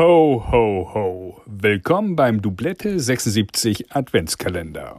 [0.00, 1.42] Ho, ho, ho.
[1.44, 4.98] Willkommen beim Doublette 76 Adventskalender.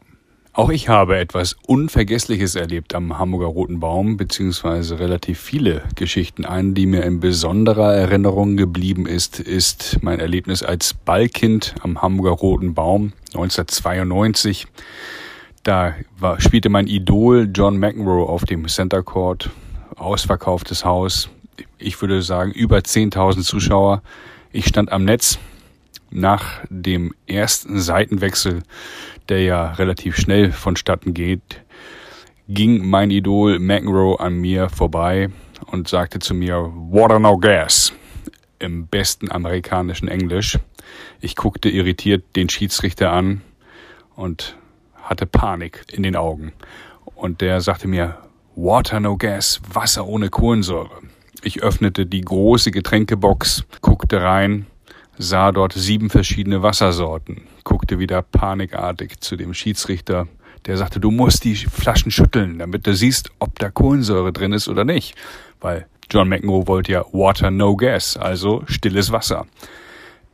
[0.54, 6.46] Auch ich habe etwas Unvergessliches erlebt am Hamburger Roten Baum, beziehungsweise relativ viele Geschichten.
[6.46, 12.38] Eine, die mir in besonderer Erinnerung geblieben ist, ist mein Erlebnis als Ballkind am Hamburger
[12.38, 14.68] Roten Baum 1992.
[15.64, 19.50] Da war, spielte mein Idol John McEnroe auf dem Center Court,
[19.96, 21.32] ausverkauftes Haus.
[21.80, 24.04] Ich würde sagen, über 10.000 Zuschauer.
[24.54, 25.40] Ich stand am Netz
[26.10, 28.64] nach dem ersten Seitenwechsel,
[29.30, 31.62] der ja relativ schnell vonstatten geht,
[32.50, 35.30] ging mein Idol McEnroe an mir vorbei
[35.68, 37.94] und sagte zu mir, Water no gas,
[38.60, 40.60] im besten amerikanischen Englisch.
[41.22, 43.42] Ich guckte irritiert den Schiedsrichter an
[44.18, 44.58] und
[45.02, 46.52] hatte Panik in den Augen.
[47.16, 48.18] Und der sagte mir,
[48.58, 51.01] Water no gas, Wasser ohne Kohlensäure.
[51.44, 54.68] Ich öffnete die große Getränkebox, guckte rein,
[55.18, 60.28] sah dort sieben verschiedene Wassersorten, guckte wieder panikartig zu dem Schiedsrichter,
[60.68, 64.68] der sagte, du musst die Flaschen schütteln, damit du siehst, ob da Kohlensäure drin ist
[64.68, 65.16] oder nicht.
[65.60, 69.48] Weil John McEnroe wollte ja Water no gas, also stilles Wasser.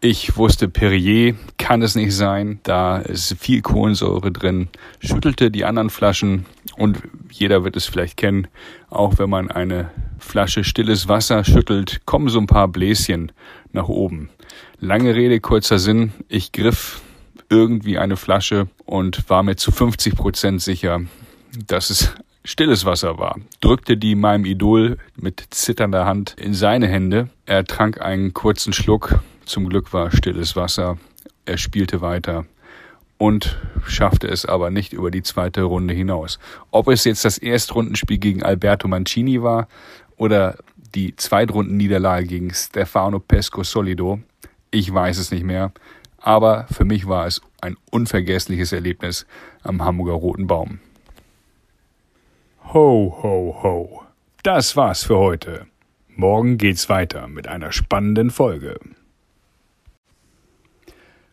[0.01, 4.67] Ich wusste, Perrier kann es nicht sein, da ist viel Kohlensäure drin,
[4.99, 8.47] schüttelte die anderen Flaschen und jeder wird es vielleicht kennen,
[8.89, 13.31] auch wenn man eine Flasche stilles Wasser schüttelt, kommen so ein paar Bläschen
[13.71, 14.29] nach oben.
[14.79, 16.13] Lange Rede, kurzer Sinn.
[16.27, 17.01] Ich griff
[17.49, 21.01] irgendwie eine Flasche und war mir zu 50 Prozent sicher,
[21.67, 23.39] dass es stilles Wasser war.
[23.61, 27.29] Drückte die meinem Idol mit zitternder Hand in seine Hände.
[27.45, 29.19] Er trank einen kurzen Schluck.
[29.45, 30.97] Zum Glück war stilles Wasser.
[31.45, 32.45] Er spielte weiter
[33.17, 36.39] und schaffte es aber nicht über die zweite Runde hinaus.
[36.71, 39.67] Ob es jetzt das Erstrundenspiel gegen Alberto Mancini war
[40.17, 40.57] oder
[40.93, 44.19] die Zweitrundenniederlage gegen Stefano Pesco Solido,
[44.71, 45.71] ich weiß es nicht mehr,
[46.17, 49.25] aber für mich war es ein unvergessliches Erlebnis
[49.63, 50.79] am Hamburger Roten Baum.
[52.73, 54.03] Ho, ho, ho.
[54.43, 55.67] Das war's für heute.
[56.15, 58.79] Morgen geht's weiter mit einer spannenden Folge.